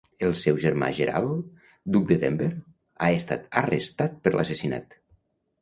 [0.27, 1.51] El seu germà Gerald,
[1.97, 2.49] duc de Denver,
[3.09, 4.99] ha estat arrestat per l'assassinat.